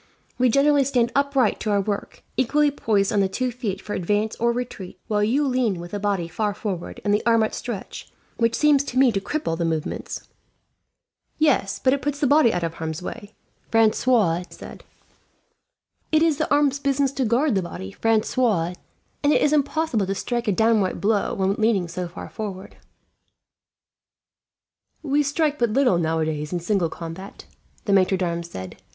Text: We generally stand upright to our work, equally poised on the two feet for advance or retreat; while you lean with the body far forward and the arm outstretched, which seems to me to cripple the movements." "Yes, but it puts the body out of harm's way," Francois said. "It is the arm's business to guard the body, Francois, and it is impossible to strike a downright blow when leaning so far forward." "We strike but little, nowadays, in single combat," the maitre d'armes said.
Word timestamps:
We 0.39 0.49
generally 0.49 0.83
stand 0.83 1.11
upright 1.15 1.59
to 1.59 1.69
our 1.69 1.79
work, 1.79 2.23
equally 2.35 2.71
poised 2.71 3.13
on 3.13 3.19
the 3.19 3.29
two 3.29 3.51
feet 3.51 3.79
for 3.79 3.93
advance 3.93 4.35
or 4.37 4.51
retreat; 4.51 4.99
while 5.07 5.23
you 5.23 5.45
lean 5.45 5.79
with 5.79 5.91
the 5.91 5.99
body 5.99 6.27
far 6.27 6.55
forward 6.55 6.99
and 7.05 7.13
the 7.13 7.21
arm 7.23 7.43
outstretched, 7.43 8.11
which 8.37 8.55
seems 8.55 8.83
to 8.85 8.97
me 8.97 9.11
to 9.11 9.21
cripple 9.21 9.55
the 9.55 9.63
movements." 9.63 10.27
"Yes, 11.37 11.77
but 11.77 11.93
it 11.93 12.01
puts 12.01 12.19
the 12.19 12.25
body 12.25 12.51
out 12.51 12.63
of 12.63 12.73
harm's 12.73 13.03
way," 13.03 13.35
Francois 13.69 14.41
said. 14.49 14.83
"It 16.11 16.23
is 16.23 16.39
the 16.39 16.51
arm's 16.51 16.79
business 16.79 17.11
to 17.11 17.23
guard 17.23 17.53
the 17.53 17.61
body, 17.61 17.91
Francois, 17.91 18.73
and 19.23 19.31
it 19.31 19.41
is 19.43 19.53
impossible 19.53 20.07
to 20.07 20.15
strike 20.15 20.47
a 20.47 20.51
downright 20.51 20.99
blow 20.99 21.35
when 21.35 21.53
leaning 21.59 21.87
so 21.87 22.07
far 22.07 22.27
forward." 22.27 22.75
"We 25.03 25.21
strike 25.21 25.59
but 25.59 25.69
little, 25.73 25.99
nowadays, 25.99 26.51
in 26.51 26.59
single 26.59 26.89
combat," 26.89 27.45
the 27.85 27.93
maitre 27.93 28.17
d'armes 28.17 28.49
said. 28.49 28.77